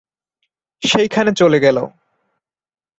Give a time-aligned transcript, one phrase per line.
[0.81, 1.77] সেইখানে চলে গেল।